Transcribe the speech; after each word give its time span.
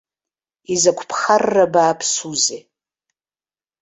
Изакә 0.73 1.03
ԥхарра 1.09 1.65
бааԥсузеи. 1.73 2.61